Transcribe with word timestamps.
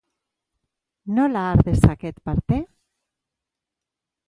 Nola 1.17 1.43
har 1.49 1.63
dezaket 1.67 2.19
parte? 2.23 2.61